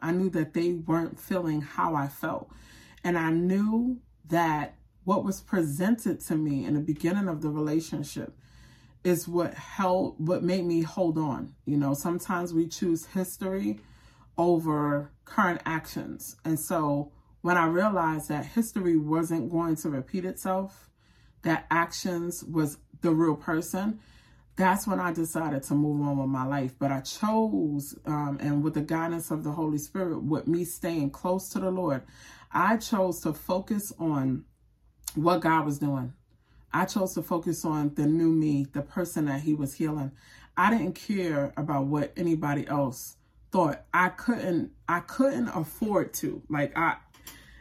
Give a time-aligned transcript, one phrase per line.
[0.00, 2.50] I knew that they weren't feeling how I felt.
[3.04, 8.36] And I knew that what was presented to me in the beginning of the relationship
[9.04, 11.54] is what held what made me hold on.
[11.64, 13.80] You know, sometimes we choose history
[14.36, 16.36] over current actions.
[16.44, 20.90] And so when I realized that history wasn't going to repeat itself,
[21.42, 24.00] that actions was the real person,
[24.58, 26.74] that's when I decided to move on with my life.
[26.80, 31.10] But I chose, um, and with the guidance of the Holy Spirit, with me staying
[31.10, 32.02] close to the Lord,
[32.50, 34.44] I chose to focus on
[35.14, 36.12] what God was doing.
[36.72, 40.10] I chose to focus on the new me, the person that He was healing.
[40.56, 43.16] I didn't care about what anybody else
[43.52, 43.84] thought.
[43.94, 44.72] I couldn't.
[44.88, 46.42] I couldn't afford to.
[46.50, 46.96] Like I,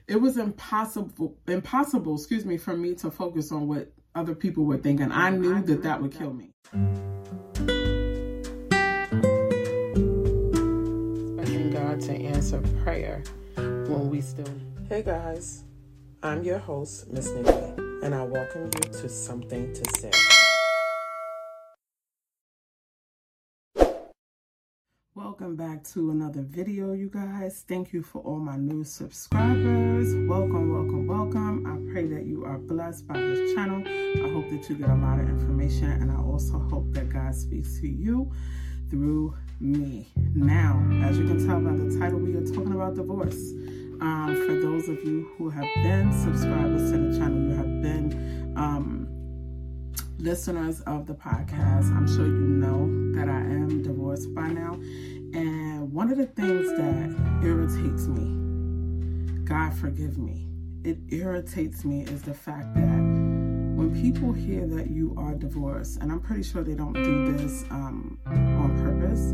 [0.07, 1.38] it was impossible.
[1.47, 5.12] Impossible, excuse me, for me to focus on what other people were thinking.
[5.12, 6.49] I knew that that would kill me.
[11.38, 13.23] Expecting God to answer prayer
[13.55, 14.49] when we still.
[14.89, 15.63] Hey guys,
[16.23, 17.52] I'm your host, Miss Nikki,
[18.03, 20.36] and I welcome you to Something to Say.
[25.39, 27.63] Welcome back to another video, you guys.
[27.67, 30.16] Thank you for all my new subscribers.
[30.27, 31.63] Welcome, welcome, welcome.
[31.67, 33.83] I pray that you are blessed by this channel.
[33.85, 37.35] I hope that you get a lot of information, and I also hope that God
[37.35, 38.31] speaks to you
[38.89, 40.07] through me.
[40.33, 43.51] Now, as you can tell by the title, we are talking about divorce.
[44.01, 48.53] Um, for those of you who have been subscribers to the channel, you have been
[48.57, 49.07] um,
[50.17, 54.79] listeners of the podcast, I'm sure you know that I am divorced by now.
[55.98, 60.48] One of the things that irritates me, God forgive me,
[60.84, 63.02] it irritates me is the fact that
[63.80, 67.64] when people hear that you are divorced, and I'm pretty sure they don't do this
[67.72, 69.34] um, on purpose,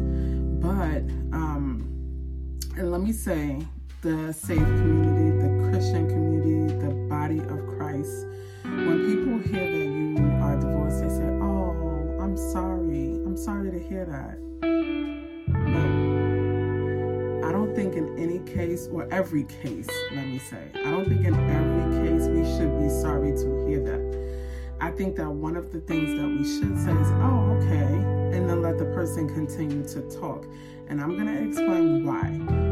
[0.66, 1.04] but,
[1.38, 3.60] um, and let me say,
[4.02, 8.26] the safe community, the Christian community, the body of Christ,
[8.64, 13.20] when people hear that you are divorced, they say, Oh, I'm sorry.
[13.26, 15.23] I'm sorry to hear that.
[18.24, 22.44] Any case, or every case, let me say, I don't think in every case we
[22.56, 24.24] should be sorry to hear that.
[24.80, 27.94] I think that one of the things that we should say is, Oh, okay.
[28.36, 30.46] And then let the person continue to talk.
[30.88, 32.24] And I'm going to explain why.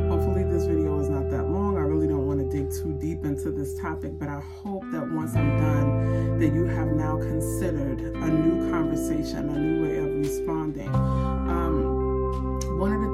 [0.09, 1.77] Hopefully, this video is not that long.
[1.77, 5.09] I really don't want to dig too deep into this topic, but I hope that
[5.11, 10.07] once I'm done, that you have now considered a new conversation, a new way of
[10.17, 11.40] responding.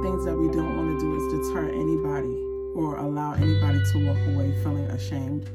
[0.04, 2.36] Things that we don't want to do is deter anybody
[2.76, 5.50] or allow anybody to walk away feeling ashamed,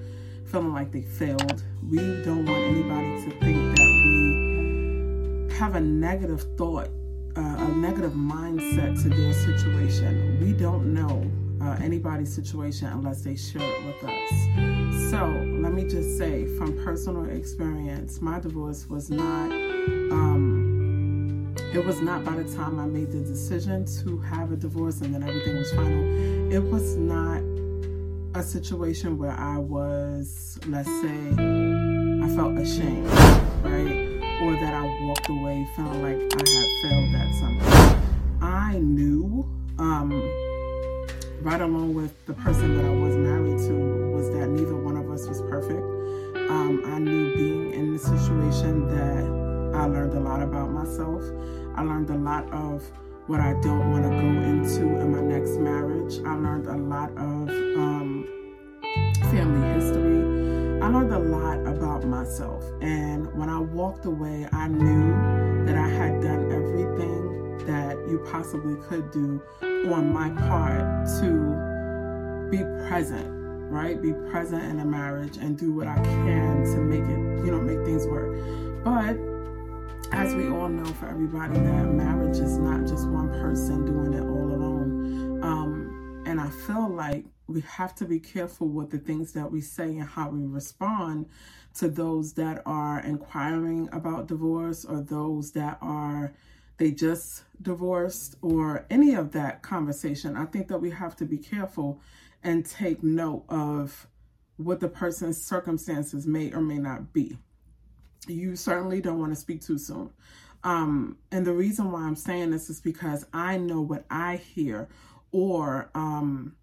[0.44, 1.62] feeling like they failed.
[1.88, 3.88] We don't want anybody to think that
[5.48, 6.88] we have a negative thought
[7.36, 10.38] uh, a negative mindset to their situation.
[10.40, 11.30] We don't know
[11.62, 15.10] uh, anybody's situation unless they share it with us.
[15.10, 15.24] So
[15.60, 19.50] let me just say, from personal experience, my divorce was not.
[19.50, 20.61] Um,
[21.74, 25.14] it was not by the time I made the decision to have a divorce and
[25.14, 26.52] then everything was final.
[26.52, 27.42] It was not
[28.34, 33.06] a situation where I was, let's say, I felt ashamed,
[33.62, 34.12] right?
[34.42, 38.02] or that I walked away feeling like I had failed at something.
[38.40, 40.10] I knew, um,
[41.42, 45.08] right along with the person that I was married to, was that neither one of
[45.12, 45.80] us was perfect.
[46.50, 51.22] Um, I knew being in the situation that I learned a lot about myself.
[51.74, 52.90] I learned a lot of
[53.26, 56.18] what I don't want to go into in my next marriage.
[56.26, 58.26] I learned a lot of um,
[59.30, 60.82] family history.
[60.82, 62.64] I learned a lot about myself.
[62.80, 68.76] And when I walked away, I knew that I had done everything that you possibly
[68.88, 73.28] could do on my part to be present,
[73.70, 74.02] right?
[74.02, 77.60] Be present in a marriage and do what I can to make it, you know,
[77.60, 78.84] make things work.
[78.84, 79.31] But
[80.12, 84.22] as we all know, for everybody, that marriage is not just one person doing it
[84.22, 85.42] all alone.
[85.42, 89.60] Um, and I feel like we have to be careful with the things that we
[89.60, 91.26] say and how we respond
[91.74, 96.34] to those that are inquiring about divorce or those that are
[96.78, 100.36] they just divorced or any of that conversation.
[100.36, 102.00] I think that we have to be careful
[102.42, 104.08] and take note of
[104.56, 107.38] what the person's circumstances may or may not be.
[108.26, 110.10] You certainly don't want to speak too soon.
[110.64, 114.88] Um, and the reason why I'm saying this is because I know what I hear
[115.32, 116.54] or um,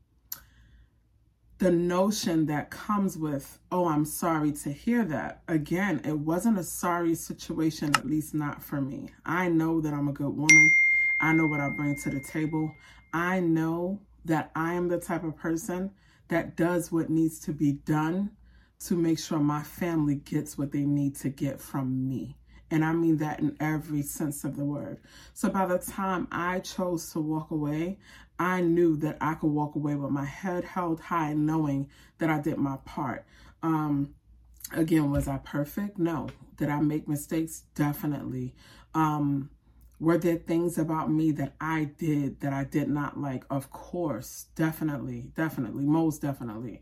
[1.58, 5.42] the notion that comes with, oh, I'm sorry to hear that.
[5.50, 9.10] Again, it wasn't a sorry situation, at least not for me.
[9.26, 10.74] I know that I'm a good woman.
[11.20, 12.74] I know what I bring to the table.
[13.14, 15.92] I know that I am the type of person
[16.30, 18.32] that does what needs to be done
[18.86, 22.38] to make sure my family gets what they need to get from me.
[22.72, 25.00] And I mean that in every sense of the word.
[25.34, 27.98] So by the time I chose to walk away,
[28.38, 31.90] I knew that I could walk away with my head held high, knowing
[32.20, 33.26] that I did my part.
[33.64, 34.14] Um,
[34.72, 35.98] again, was I perfect?
[35.98, 36.30] No.
[36.58, 37.64] Did I make mistakes?
[37.76, 38.54] Definitely.
[38.94, 39.50] Um,
[40.00, 43.44] were there things about me that I did that I did not like?
[43.50, 46.82] Of course, definitely, definitely, most definitely.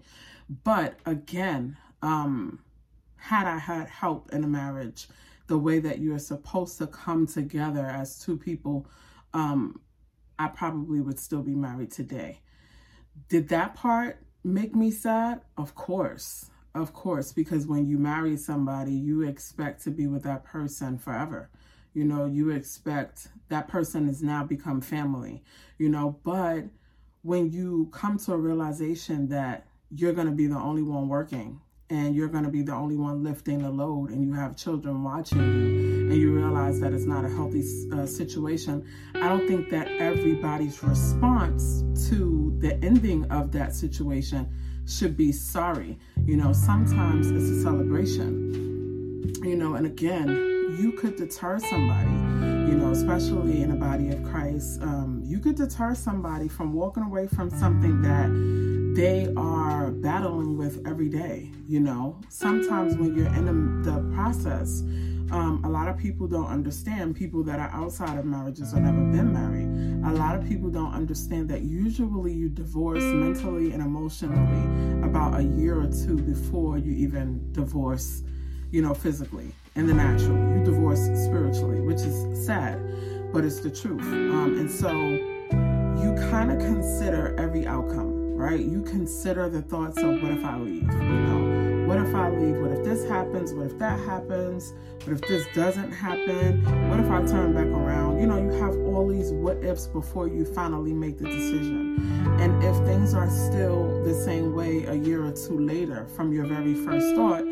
[0.64, 2.60] But again, um,
[3.18, 5.08] had I had help in a marriage,
[5.48, 8.88] the way that you're supposed to come together as two people,
[9.34, 9.82] um,
[10.38, 12.42] I probably would still be married today.
[13.30, 15.42] Did that part make me sad?
[15.58, 16.52] Of course.
[16.76, 21.50] Of course, because when you marry somebody, you expect to be with that person forever.
[21.94, 25.44] You know, you expect that person has now become family,
[25.80, 26.66] you know, but
[27.24, 31.60] when you come to a realization that you're going to be the only one working
[31.90, 35.04] and you're going to be the only one lifting the load and you have children
[35.04, 37.64] watching you and you realize that it's not a healthy
[37.94, 38.86] uh, situation
[39.16, 44.50] i don't think that everybody's response to the ending of that situation
[44.88, 46.00] should be sorry.
[46.26, 49.36] You know sometimes it's a celebration.
[49.44, 50.30] You know and again
[50.80, 52.10] you could deter somebody
[52.70, 54.82] you know especially in a body of christ.
[54.82, 58.30] Um, you could deter somebody from walking away from something that
[58.98, 61.52] they are battling with every day.
[61.68, 64.82] You know, sometimes when you're in the, process,
[65.30, 68.98] um, a lot of people don't understand people that are outside of marriages or never
[68.98, 69.68] been married.
[70.04, 75.44] A lot of people don't understand that usually you divorce mentally and emotionally about a
[75.44, 78.24] year or two before you even divorce,
[78.72, 80.36] you know, physically in the natural.
[80.58, 82.82] You divorce spiritually, which is sad,
[83.32, 84.02] but it's the truth.
[84.02, 84.92] Um, and so
[86.02, 88.60] you kind of consider every outcome right?
[88.60, 90.84] You consider the thoughts of what if I leave?
[90.84, 92.58] You know, what if I leave?
[92.58, 93.52] What if this happens?
[93.52, 94.74] What if that happens?
[95.04, 96.64] What if this doesn't happen?
[96.90, 98.20] What if I turn back around?
[98.20, 101.98] You know, you have all these what ifs before you finally make the decision.
[102.40, 106.46] And if things are still the same way a year or two later from your
[106.46, 107.44] very first thought,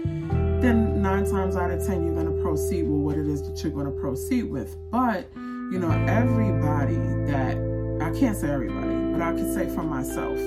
[0.62, 3.64] then nine times out of ten, you're going to proceed with what it is that
[3.64, 4.78] you're going to proceed with.
[4.92, 6.98] But, you know, everybody
[7.32, 7.58] that,
[8.02, 10.38] I can't say everybody, but I can say for myself,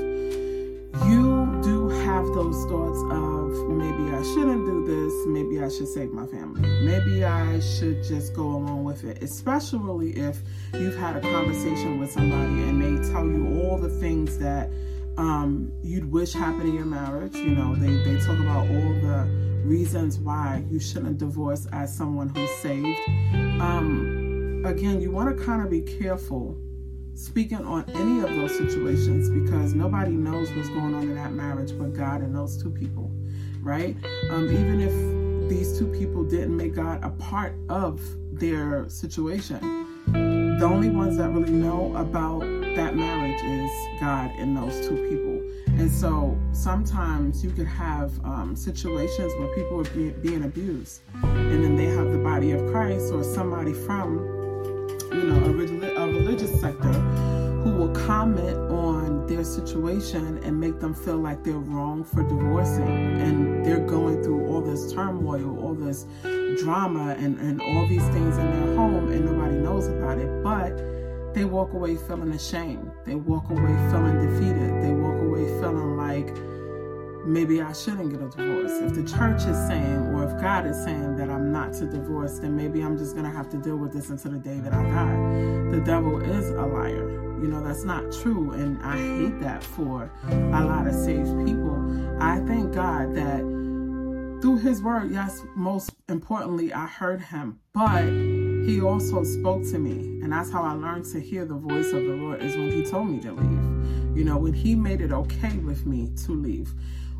[1.06, 6.12] you do have those thoughts of maybe I shouldn't do this, maybe I should save
[6.12, 10.38] my family, maybe I should just go along with it, especially if
[10.72, 14.70] you've had a conversation with somebody and they tell you all the things that
[15.18, 17.34] um, you'd wish happened in your marriage.
[17.34, 19.28] You know, they, they talk about all the
[19.64, 22.98] reasons why you shouldn't divorce as someone who's saved.
[23.60, 26.56] Um, again, you want to kind of be careful
[27.18, 31.76] speaking on any of those situations because nobody knows what's going on in that marriage
[31.76, 33.10] but God and those two people,
[33.60, 33.96] right?
[34.30, 38.00] Um, even if these two people didn't make God a part of
[38.32, 39.58] their situation,
[40.12, 42.40] the only ones that really know about
[42.76, 45.28] that marriage is God and those two people.
[45.80, 51.64] And so sometimes you could have um, situations where people are be- being abused, and
[51.64, 54.37] then they have the body of Christ or somebody from
[55.12, 56.92] you know, a, a religious sector
[57.62, 63.20] who will comment on their situation and make them feel like they're wrong for divorcing
[63.20, 66.06] and they're going through all this turmoil, all this
[66.62, 70.42] drama and, and all these things in their home and nobody knows about it.
[70.42, 70.76] But
[71.34, 72.90] they walk away feeling ashamed.
[73.04, 74.82] They walk away feeling defeated.
[74.82, 76.34] They walk away feeling like
[77.28, 78.72] maybe I shouldn't get a divorce.
[78.80, 82.38] If the church is saying, or if God is saying that I'm not to divorce,
[82.38, 84.72] then maybe I'm just going to have to deal with this until the day that
[84.72, 85.70] I die.
[85.70, 87.10] The devil is a liar.
[87.40, 88.52] You know, that's not true.
[88.52, 91.76] And I hate that for a lot of saved people.
[92.20, 93.40] I thank God that
[94.40, 100.20] through his word, yes, most importantly, I heard him, but he also spoke to me.
[100.22, 102.84] And that's how I learned to hear the voice of the Lord is when he
[102.84, 104.16] told me to leave.
[104.16, 106.72] You know, when he made it okay with me to leave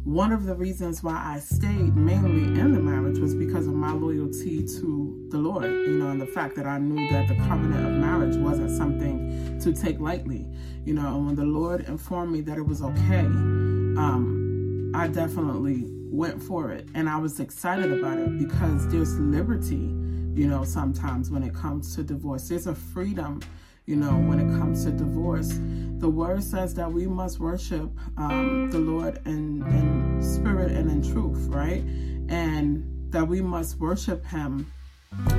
[0.05, 3.93] one of the reasons why I stayed mainly in the marriage was because of my
[3.93, 7.85] loyalty to the Lord, you know, and the fact that I knew that the covenant
[7.85, 10.47] of marriage wasn't something to take lightly,
[10.85, 15.85] you know, and when the Lord informed me that it was okay, um, I definitely
[16.11, 16.89] went for it.
[16.95, 19.95] And I was excited about it because there's liberty,
[20.35, 23.41] you know, sometimes when it comes to divorce, there's a freedom
[23.89, 25.55] you know, when it comes to divorce.
[25.99, 31.03] The word says that we must worship um, the Lord in, in spirit and in
[31.13, 31.83] truth, right?
[32.29, 34.71] And that we must worship Him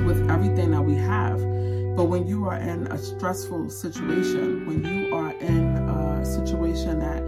[0.04, 1.38] with everything that we have.
[1.96, 6.98] But when you are in a stressful situation, when you are in a situation situation
[7.00, 7.22] that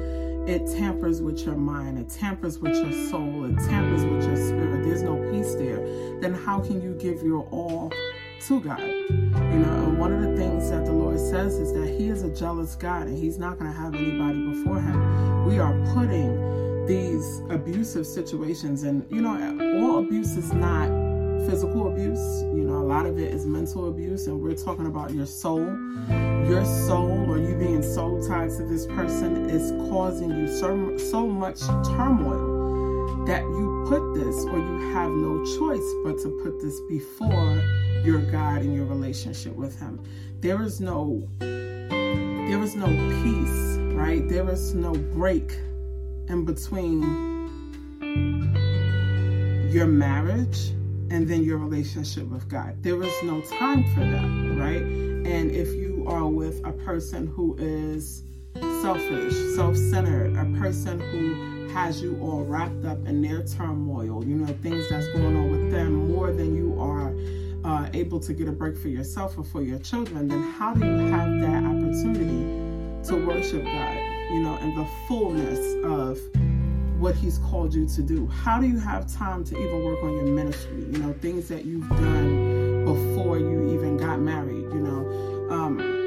[0.49, 4.85] it tampers with your mind, it tampers with your soul, it tampers with your spirit,
[4.85, 5.79] there's no peace there,
[6.21, 7.93] then how can you give your all
[8.49, 8.81] to God?
[8.81, 12.23] You know, and one of the things that the Lord says is that He is
[12.23, 15.47] a jealous God and He's not going to have anybody before Him.
[15.47, 20.89] We are putting these abusive situations, and you know, all abuse is not
[21.47, 22.43] physical abuse.
[22.43, 25.65] You know, a lot of it is mental abuse, and we're talking about your soul.
[26.49, 31.29] Your soul, or you being soul tied to this person, is causing you so, so
[31.29, 31.61] much
[31.97, 37.63] turmoil that you put this, or you have no choice but to put this before
[38.03, 40.03] your God and your relationship with Him.
[40.41, 44.29] There is no, there is no peace, right?
[44.29, 45.53] There is no break
[46.29, 47.03] in between
[49.71, 50.71] your marriage
[51.11, 52.83] and then your relationship with God.
[52.83, 54.83] There is no time for that, right?
[54.83, 58.25] And if you are with a person who is
[58.83, 64.35] selfish, self centered, a person who has you all wrapped up in their turmoil, you
[64.35, 67.12] know, things that's going on with them more than you are
[67.65, 70.85] uh, able to get a break for yourself or for your children, then how do
[70.85, 73.97] you have that opportunity to worship God,
[74.31, 76.19] you know, in the fullness of
[77.01, 78.27] what he's called you to do?
[78.27, 80.87] How do you have time to even work on your ministry?
[80.91, 85.49] You know, things that you've done before you even got married, you know.
[85.51, 86.03] Um,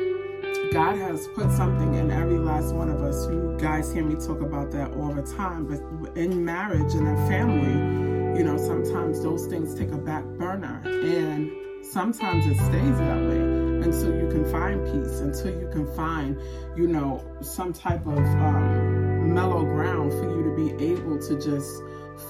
[0.72, 3.28] God has put something in every last one of us.
[3.30, 7.16] You guys hear me talk about that all the time, but in marriage and in
[7.28, 11.52] family, you know, sometimes those things take a back burner and
[11.86, 13.40] sometimes it stays that way
[13.86, 16.38] until you can find peace, until you can find,
[16.76, 21.82] you know, some type of um, mellow ground for you to be able to just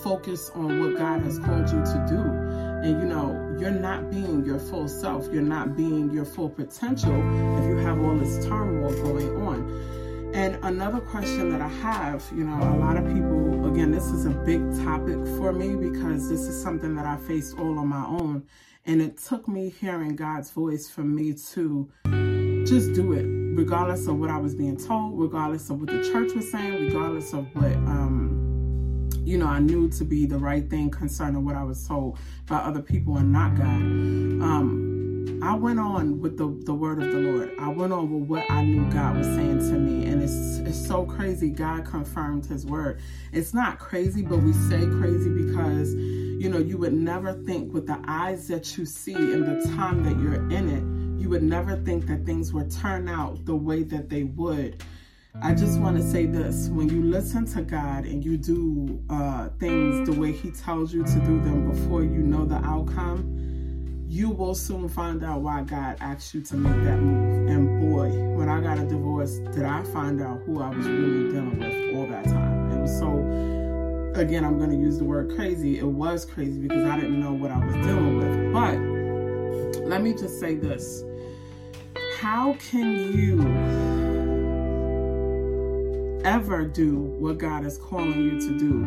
[0.04, 2.20] focus on what God has called you to do.
[2.20, 7.16] And you know, you're not being your full self, you're not being your full potential
[7.58, 9.95] if you have all this turmoil going on.
[10.36, 14.26] And another question that I have, you know, a lot of people, again, this is
[14.26, 18.06] a big topic for me because this is something that I faced all on my
[18.06, 18.46] own.
[18.86, 21.90] And it took me hearing God's voice for me to
[22.66, 23.24] just do it,
[23.58, 27.32] regardless of what I was being told, regardless of what the church was saying, regardless
[27.32, 31.64] of what um, you know I knew to be the right thing concerning what I
[31.64, 33.66] was told by other people and not God.
[33.66, 34.95] Um,
[35.42, 37.52] I went on with the, the word of the Lord.
[37.60, 40.06] I went on with what I knew God was saying to me.
[40.06, 41.50] And it's it's so crazy.
[41.50, 43.00] God confirmed his word.
[43.32, 47.88] It's not crazy, but we say crazy because, you know, you would never think with
[47.88, 51.76] the eyes that you see and the time that you're in it you would never
[51.78, 54.84] think that things would turn out the way that they would.
[55.42, 59.50] I just want to say this when you listen to God and you do uh,
[59.60, 63.24] things the way He tells you to do them before you know the outcome,
[64.16, 67.50] you will soon find out why God asked you to make that move.
[67.50, 71.34] And boy, when I got a divorce, did I find out who I was really
[71.34, 72.82] dealing with all that time.
[72.82, 73.10] Was so,
[74.18, 75.80] again, I'm going to use the word crazy.
[75.80, 78.54] It was crazy because I didn't know what I was dealing with.
[78.54, 81.04] But let me just say this
[82.18, 83.42] how can you
[86.24, 88.80] ever do what God is calling you to do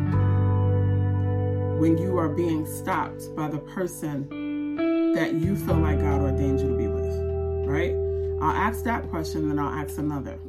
[1.79, 4.38] when you are being stopped by the person
[5.15, 7.67] that you feel like God ordained you to be with?
[7.67, 7.95] Right?
[8.41, 10.39] I'll ask that question, then I'll ask another.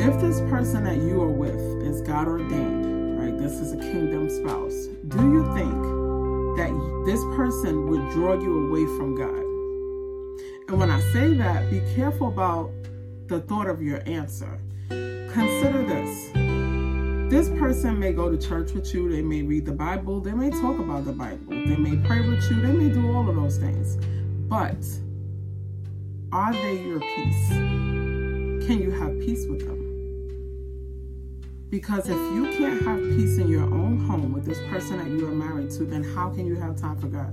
[0.00, 3.36] If this person that you are with is God ordained, right?
[3.36, 4.86] This is a kingdom spouse.
[5.08, 5.82] Do you think
[6.56, 9.50] that this person would draw you away from God?
[10.68, 12.70] And when I say that, be careful about
[13.26, 14.58] the thought of your answer.
[14.88, 16.39] Consider this.
[17.30, 20.50] This person may go to church with you, they may read the Bible, they may
[20.50, 23.56] talk about the Bible, they may pray with you, they may do all of those
[23.56, 24.04] things.
[24.48, 24.84] But
[26.32, 27.48] are they your peace?
[27.50, 29.78] Can you have peace with them?
[31.70, 35.28] Because if you can't have peace in your own home with this person that you
[35.28, 37.32] are married to, then how can you have time for God?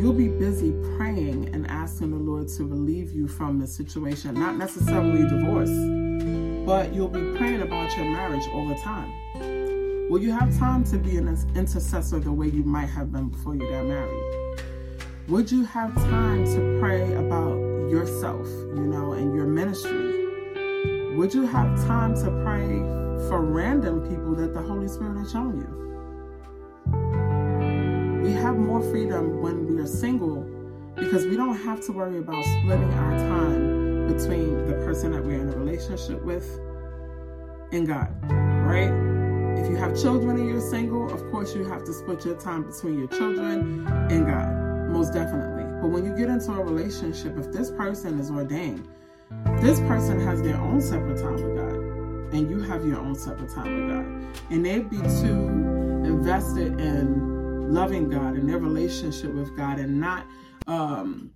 [0.00, 4.56] you'll be busy praying and asking the Lord to relieve you from the situation, not
[4.56, 6.05] necessarily divorce,
[6.66, 9.12] but you'll be praying about your marriage all the time.
[10.10, 13.54] Will you have time to be an intercessor the way you might have been before
[13.54, 14.60] you got married?
[15.28, 17.56] Would you have time to pray about
[17.88, 21.14] yourself, you know, and your ministry?
[21.16, 22.66] Would you have time to pray
[23.28, 25.76] for random people that the Holy Spirit has shown you?
[28.26, 30.42] we have more freedom when we are single
[30.96, 35.40] because we don't have to worry about splitting our time between the person that we're
[35.40, 36.46] in a relationship with
[37.72, 38.08] and God,
[38.64, 38.92] right?
[39.58, 42.62] If you have children and you're single, of course you have to split your time
[42.64, 44.48] between your children and God,
[44.92, 45.64] most definitely.
[45.80, 48.86] But when you get into a relationship, if this person is ordained,
[49.60, 51.74] This person has their own separate time with God,
[52.34, 54.06] and you have your own separate time with God.
[54.50, 55.48] And they'd be too
[56.04, 60.26] invested in loving God and their relationship with God and not
[60.68, 61.32] um,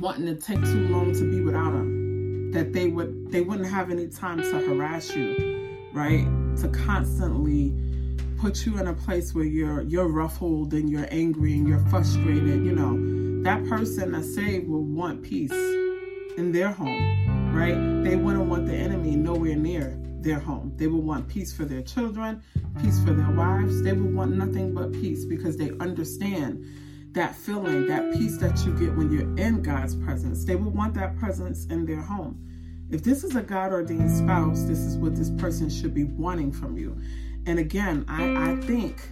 [0.00, 3.90] wanting to take too long to be without them That they would they wouldn't have
[3.90, 6.26] any time to harass you, right?
[6.58, 7.72] To constantly
[8.38, 12.64] put you in a place where you're you're ruffled and you're angry and you're frustrated.
[12.64, 18.04] You know, that person that's saved will want peace in their home, right?
[18.04, 20.72] They wouldn't want the enemy nowhere near their home.
[20.76, 22.42] They would want peace for their children,
[22.82, 23.82] peace for their wives.
[23.82, 26.64] They would want nothing but peace because they understand
[27.14, 30.44] that feeling, that peace that you get when you're in God's presence.
[30.44, 32.40] They will want that presence in their home.
[32.90, 36.52] If this is a God ordained spouse, this is what this person should be wanting
[36.52, 37.00] from you.
[37.46, 39.08] And again, I, I think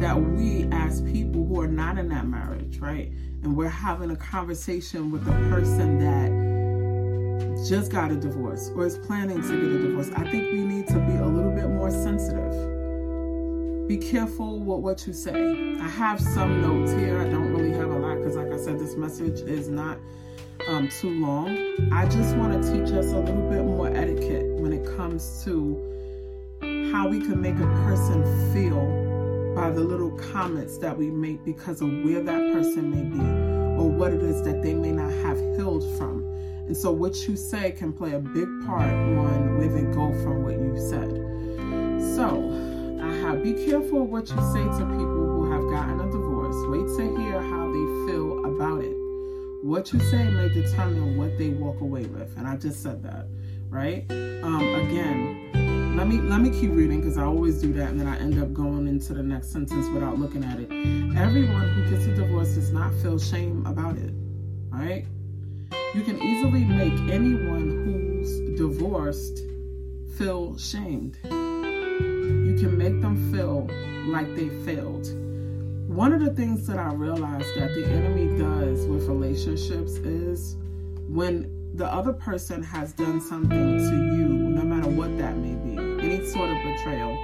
[0.00, 3.10] that we as people who are not in that marriage, right?
[3.42, 8.98] And we're having a conversation with a person that just got a divorce or is
[8.98, 10.10] planning to get a divorce.
[10.16, 12.77] I think we need to be a little bit more sensitive.
[13.88, 15.32] Be careful with what you say.
[15.80, 17.22] I have some notes here.
[17.22, 19.96] I don't really have a lot because, like I said, this message is not
[20.68, 21.56] um, too long.
[21.90, 26.90] I just want to teach us a little bit more etiquette when it comes to
[26.92, 31.80] how we can make a person feel by the little comments that we make because
[31.80, 33.24] of where that person may be
[33.80, 36.24] or what it is that they may not have healed from.
[36.66, 40.42] And so, what you say can play a big part on where they go from
[40.42, 41.08] what you said.
[42.14, 42.67] So,
[43.28, 46.56] Have be careful what you say to people who have gotten a divorce.
[46.68, 48.96] Wait to hear how they feel about it.
[49.62, 52.34] What you say may determine what they walk away with.
[52.38, 53.26] And I just said that,
[53.68, 54.10] right?
[54.10, 58.06] Um, again, let me let me keep reading because I always do that and then
[58.06, 60.72] I end up going into the next sentence without looking at it.
[61.14, 64.14] Everyone who gets a divorce does not feel shame about it.
[64.72, 65.04] All right?
[65.94, 69.42] You can easily make anyone who's divorced
[70.16, 71.18] feel shamed.
[72.58, 73.68] Can make them feel
[74.10, 75.06] like they failed.
[75.86, 80.56] One of the things that I realized that the enemy does with relationships is
[81.06, 85.78] when the other person has done something to you, no matter what that may be,
[86.04, 87.16] any sort of betrayal,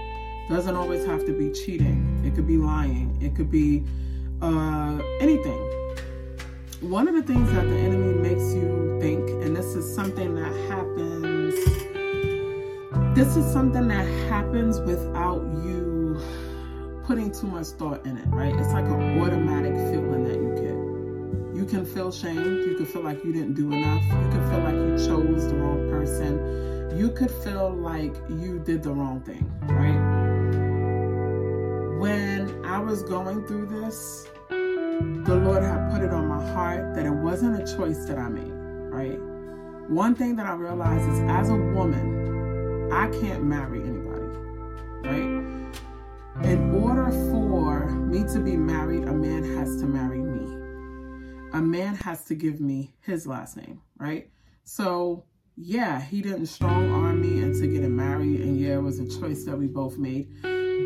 [0.48, 2.22] doesn't always have to be cheating.
[2.24, 3.18] It could be lying.
[3.20, 3.82] It could be
[4.40, 5.60] uh, anything.
[6.80, 10.54] One of the things that the enemy makes you think, and this is something that
[10.70, 11.33] happens,
[13.14, 16.20] this is something that happens without you
[17.04, 18.52] putting too much thought in it, right?
[18.56, 20.74] It's like an automatic feeling that you get.
[21.56, 22.66] You can feel shamed.
[22.66, 24.02] You can feel like you didn't do enough.
[24.02, 26.98] You can feel like you chose the wrong person.
[26.98, 30.00] You could feel like you did the wrong thing, right?
[32.00, 37.06] When I was going through this, the Lord had put it on my heart that
[37.06, 38.50] it wasn't a choice that I made,
[38.92, 39.20] right?
[39.88, 42.24] One thing that I realized is as a woman,
[42.94, 44.26] I can't marry anybody,
[45.04, 46.44] right?
[46.44, 50.64] In order for me to be married, a man has to marry me
[51.54, 54.28] a man has to give me his last name, right?
[54.64, 55.24] So,
[55.56, 59.44] yeah, he didn't strong arm me into getting married, and yeah, it was a choice
[59.44, 60.28] that we both made.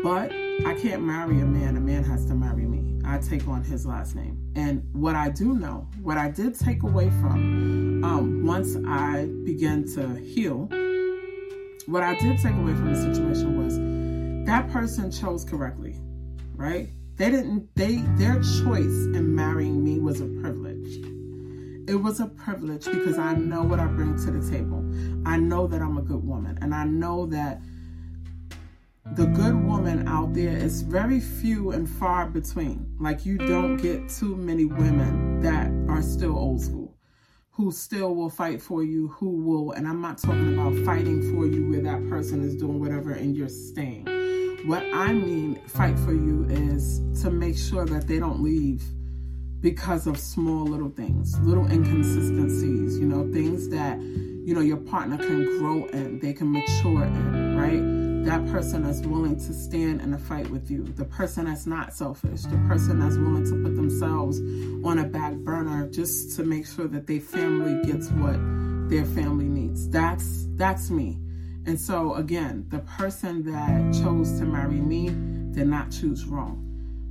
[0.03, 3.01] But I can't marry a man, a man has to marry me.
[3.03, 4.53] I take on his last name.
[4.55, 9.85] And what I do know, what I did take away from um, once I began
[9.95, 10.69] to heal,
[11.89, 15.95] what I did take away from the situation was that person chose correctly,
[16.53, 16.89] right?
[17.15, 21.03] They didn't they their choice in marrying me was a privilege.
[21.89, 24.85] It was a privilege because I know what I bring to the table.
[25.25, 27.59] I know that I'm a good woman and I know that
[29.15, 32.85] the good woman out there is very few and far between.
[32.99, 36.88] Like you don't get too many women that are still old school
[37.59, 41.45] who still will fight for you, who will, and I'm not talking about fighting for
[41.45, 44.05] you where that person is doing whatever and you're staying.
[44.65, 48.81] What I mean, fight for you, is to make sure that they don't leave
[49.59, 55.17] because of small little things, little inconsistencies, you know, things that, you know, your partner
[55.17, 57.98] can grow in, they can mature in, right?
[58.25, 61.93] That person that's willing to stand in a fight with you, the person that's not
[61.93, 64.39] selfish, the person that's willing to put themselves
[64.85, 68.37] on a back burner just to make sure that their family gets what
[68.89, 69.89] their family needs.
[69.89, 71.17] That's that's me.
[71.65, 75.09] And so, again, the person that chose to marry me
[75.53, 76.65] did not choose wrong.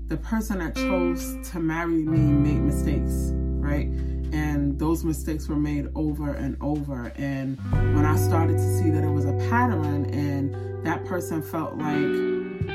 [0.09, 3.87] The person that chose to marry me made mistakes, right?
[4.33, 7.13] And those mistakes were made over and over.
[7.17, 11.77] And when I started to see that it was a pattern and that person felt
[11.77, 12.69] like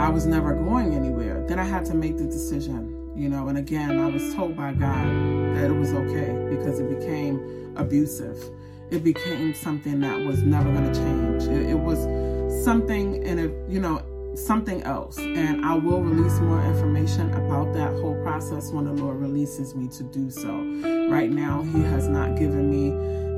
[0.00, 3.48] I was never going anywhere, then I had to make the decision you know.
[3.48, 5.06] And again, I was told by God
[5.54, 8.42] that it was okay because it became abusive.
[8.90, 11.44] It became something that was never going to change.
[11.44, 11.98] It, it was
[12.64, 14.02] something, and it, you know,
[14.34, 15.18] something else.
[15.18, 19.88] And I will release more information about that whole process when the Lord releases me
[19.88, 20.50] to do so.
[21.08, 22.90] Right now, He has not given me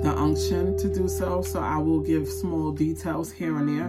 [0.02, 3.88] the unction to do so, so I will give small details here and there.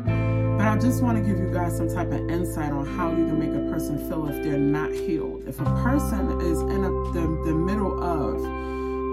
[0.57, 3.25] But I just want to give you guys some type of insight on how you
[3.25, 5.43] can make a person feel if they're not healed.
[5.47, 8.35] If a person is in a, the, the middle of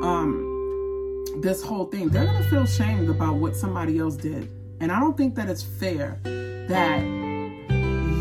[0.04, 4.50] um, this whole thing, they're going to feel shamed about what somebody else did.
[4.80, 6.20] And I don't think that it's fair
[6.68, 7.02] that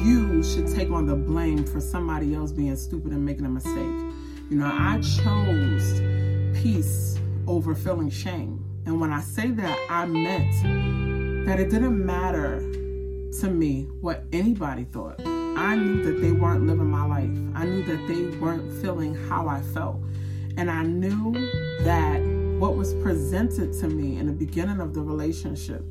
[0.06, 3.76] you should take on the blame for somebody else being stupid and making a mistake.
[4.50, 6.02] You know, I chose
[6.62, 7.09] peace
[7.50, 8.64] over feeling shame.
[8.86, 12.60] And when I say that, I meant that it didn't matter
[13.42, 15.20] to me what anybody thought.
[15.26, 17.32] I knew that they weren't living my life.
[17.56, 19.98] I knew that they weren't feeling how I felt.
[20.58, 21.34] And I knew
[21.84, 22.22] that
[22.60, 25.84] what was presented to me in the beginning of the relationship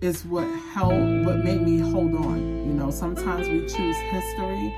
[0.00, 2.38] is what held what made me hold on.
[2.38, 4.72] You know, sometimes we choose history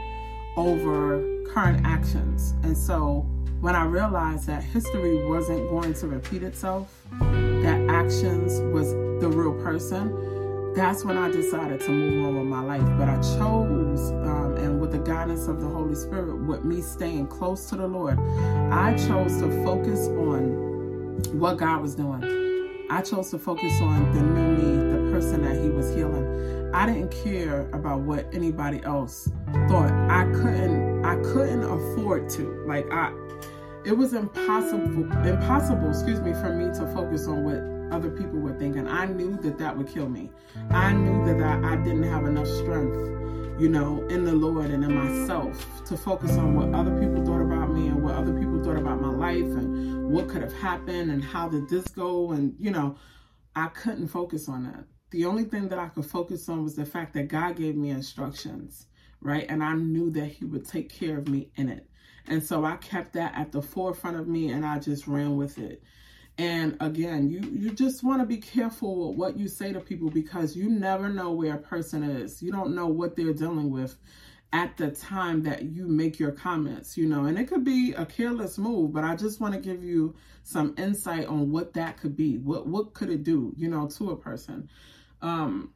[0.57, 2.55] over current actions.
[2.63, 3.27] And so
[3.61, 8.91] when I realized that history wasn't going to repeat itself, that actions was
[9.21, 12.87] the real person, that's when I decided to move on with my life.
[12.99, 17.29] But I chose, um, and with the guidance of the Holy Spirit, with me staying
[17.29, 18.19] close to the Lord,
[18.71, 22.23] I chose to focus on what God was doing.
[22.91, 26.71] I chose to focus on the new me, the person that He was healing.
[26.75, 29.31] I didn't care about what anybody else
[29.69, 29.91] thought.
[30.11, 30.96] I couldn't.
[31.07, 32.65] I couldn't afford to.
[32.67, 33.13] Like I,
[33.85, 35.13] it was impossible.
[35.25, 38.89] Impossible, excuse me, for me to focus on what other people were thinking.
[38.89, 40.31] I knew that that would kill me.
[40.71, 42.97] I knew that I, I didn't have enough strength,
[43.61, 47.43] you know, in the Lord and in myself to focus on what other people thought
[47.43, 51.13] about me and what other people thought about my life and what could have happened
[51.13, 52.33] and how did this go.
[52.33, 52.97] And, you know,
[53.55, 54.85] I couldn't focus on that.
[55.11, 57.91] The only thing that I could focus on was the fact that God gave me
[57.91, 58.87] instructions,
[59.27, 59.45] right?
[59.49, 61.87] And I knew that He would take care of me in it.
[62.29, 65.59] And so I kept that at the forefront of me and I just ran with
[65.59, 65.83] it.
[66.39, 70.11] And again, you you just want to be careful with what you say to people
[70.11, 72.43] because you never know where a person is.
[72.43, 73.97] You don't know what they're dealing with
[74.53, 77.25] at the time that you make your comments, you know.
[77.25, 80.75] And it could be a careless move, but I just want to give you some
[80.77, 82.37] insight on what that could be.
[82.39, 84.69] What what could it do, you know, to a person.
[85.23, 85.73] Um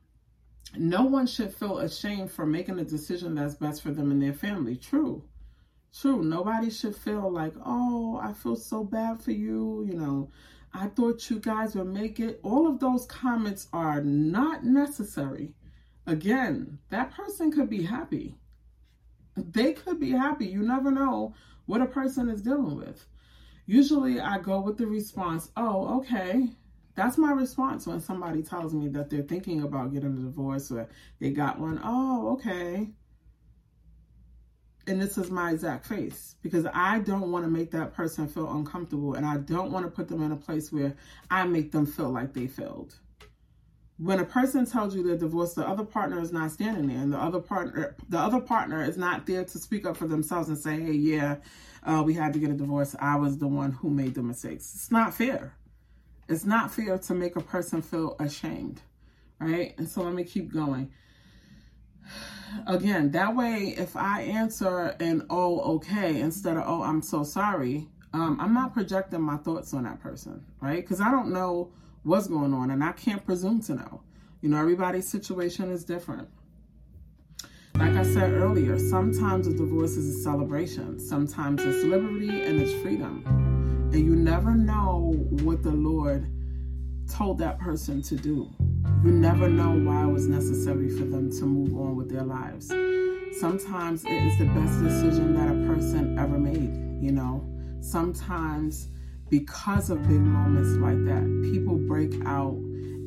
[0.76, 4.32] no one should feel ashamed for making a decision that's best for them and their
[4.32, 4.76] family.
[4.76, 5.24] True.
[5.92, 6.22] True.
[6.22, 9.84] Nobody should feel like, oh, I feel so bad for you.
[9.88, 10.30] You know,
[10.72, 12.38] I thought you guys would make it.
[12.42, 15.52] All of those comments are not necessary.
[16.06, 18.36] Again, that person could be happy.
[19.36, 20.46] They could be happy.
[20.46, 21.34] You never know
[21.66, 23.04] what a person is dealing with.
[23.66, 26.50] Usually I go with the response, oh, okay.
[27.00, 30.86] That's my response when somebody tells me that they're thinking about getting a divorce or
[31.18, 31.80] they got one.
[31.82, 32.90] Oh, okay
[34.86, 38.50] and this is my exact face because I don't want to make that person feel
[38.52, 40.94] uncomfortable and I don't want to put them in a place where
[41.30, 42.98] I make them feel like they failed.
[43.98, 47.12] When a person tells you they're divorced, the other partner is not standing there, and
[47.12, 50.56] the other partner, the other partner is not there to speak up for themselves and
[50.56, 51.36] say, "Hey, yeah,
[51.82, 52.96] uh, we had to get a divorce.
[52.98, 55.52] I was the one who made the mistakes." It's not fair.
[56.30, 58.80] It's not fair to make a person feel ashamed,
[59.38, 59.74] right?
[59.76, 60.90] And so let me keep going
[62.66, 67.88] again, that way, if I answer an oh, okay, instead of oh, I'm so sorry,
[68.12, 70.82] um, I'm not projecting my thoughts on that person, right?
[70.82, 74.02] Because I don't know what's going on and I can't presume to know.
[74.40, 76.28] You know, everybody's situation is different.
[77.74, 82.72] Like I said earlier, sometimes a divorce is a celebration, sometimes it's liberty and it's
[82.82, 83.49] freedom.
[83.92, 86.30] And you never know what the Lord
[87.10, 88.48] told that person to do.
[89.04, 92.68] You never know why it was necessary for them to move on with their lives.
[93.40, 97.44] Sometimes it is the best decision that a person ever made, you know.
[97.80, 98.86] Sometimes
[99.28, 102.54] because of big moments like that, people break out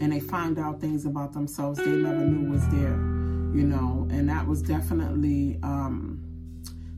[0.02, 2.98] and they find out things about themselves they never knew was there,
[3.56, 4.06] you know.
[4.12, 6.20] And that was definitely um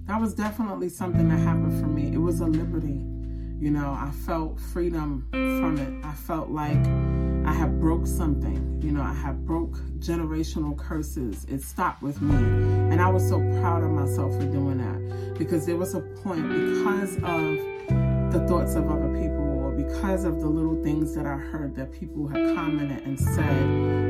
[0.06, 2.14] that was definitely something that happened for me.
[2.14, 3.00] It was a liberty
[3.60, 6.06] you know, I felt freedom from it.
[6.06, 6.86] I felt like
[7.48, 8.82] I had broke something.
[8.84, 11.46] You know, I had broke generational curses.
[11.46, 12.36] It stopped with me.
[12.36, 15.38] And I was so proud of myself for doing that.
[15.38, 20.42] Because there was a point because of the thoughts of other people or because of
[20.42, 23.62] the little things that I heard that people had commented and said,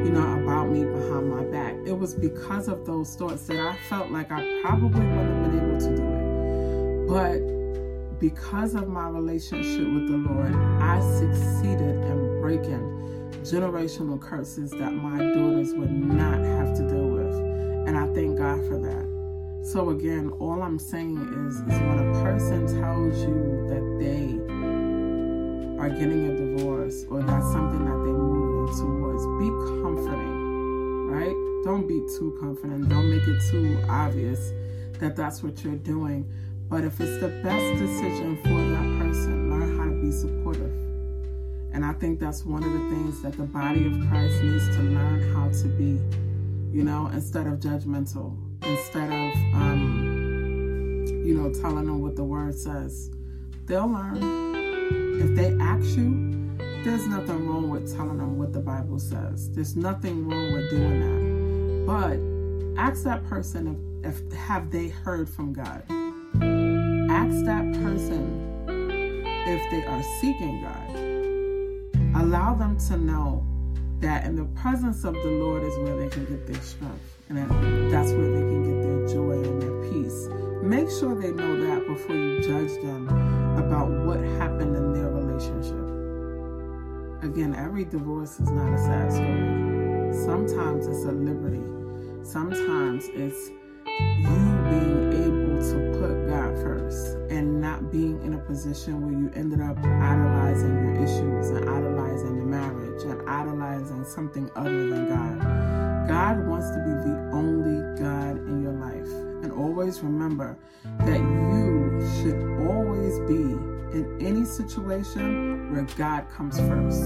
[0.05, 1.75] you know, about me behind my back.
[1.85, 5.69] It was because of those thoughts that I felt like I probably wouldn't have been
[5.69, 7.07] able to do it.
[7.07, 7.64] But
[8.19, 12.95] because of my relationship with the Lord, I succeeded in breaking
[13.41, 17.35] generational curses that my daughters would not have to deal with.
[17.87, 19.15] And I thank God for that.
[19.71, 24.39] So, again, all I'm saying is, is when a person tells you that they
[25.81, 29.49] are getting a divorce or that's something that they're moving towards, be
[29.81, 31.63] comforting, right?
[31.65, 32.89] Don't be too confident.
[32.89, 34.51] Don't make it too obvious
[34.99, 36.31] that that's what you're doing.
[36.69, 40.71] But if it's the best decision for that person, learn how to be supportive.
[41.73, 44.81] And I think that's one of the things that the body of Christ needs to
[44.81, 45.99] learn how to be,
[46.75, 52.55] you know, instead of judgmental, instead of, um, you know, telling them what the word
[52.55, 53.11] says.
[53.65, 54.55] They'll learn.
[55.21, 56.35] If they ask you,
[56.83, 59.51] there's nothing wrong with telling them what the Bible says.
[59.51, 61.85] There's nothing wrong with doing that.
[61.85, 65.83] But ask that person if, if have they heard from God.
[67.15, 68.23] Ask that person
[69.47, 72.21] if they are seeking God.
[72.21, 73.41] Allow them to know
[74.01, 77.37] that in the presence of the Lord is where they can get their strength, and
[77.37, 77.47] that
[77.89, 80.27] that's where they can get their joy and their peace.
[80.61, 83.07] Make sure they know that before you judge them
[83.63, 85.85] about what happened in their relationship.
[87.23, 90.13] Again, every divorce is not a sad story.
[90.25, 91.63] Sometimes it's a liberty.
[92.23, 93.51] Sometimes it's
[93.87, 94.35] you
[94.69, 95.44] being able
[97.95, 103.01] being in a position where you ended up idolizing your issues and idolizing your marriage
[103.03, 106.09] and idolizing something other than God.
[106.09, 109.07] God wants to be the only God in your life.
[109.43, 113.55] And always remember that you should always be
[113.97, 117.01] in any situation where God comes first.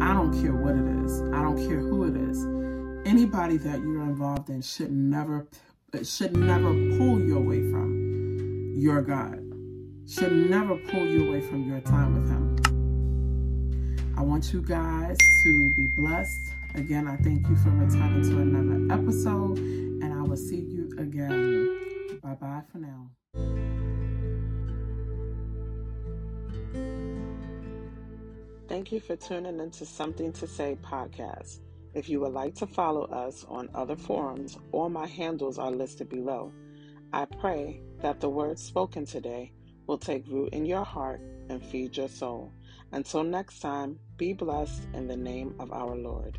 [0.00, 1.20] I don't care what it is.
[1.34, 2.42] I don't care who it is.
[3.06, 5.46] Anybody that you're involved in should never
[6.02, 9.45] should never pull you away from your God.
[10.08, 14.14] Should never pull you away from your time with him.
[14.16, 16.52] I want you guys to be blessed.
[16.76, 22.20] Again, I thank you for returning to another episode, and I will see you again.
[22.22, 23.10] Bye bye for now.
[28.68, 31.58] Thank you for tuning into Something to Say podcast.
[31.94, 36.08] If you would like to follow us on other forums, all my handles are listed
[36.08, 36.52] below.
[37.12, 39.50] I pray that the words spoken today
[39.86, 42.52] will take root in your heart and feed your soul.
[42.92, 46.38] Until next time, be blessed in the name of our Lord.